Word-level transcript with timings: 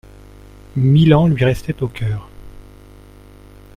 Milan 0.77 1.27
lui 1.27 1.45
restait 1.45 1.83
au 1.83 1.87
coeur. 1.87 2.27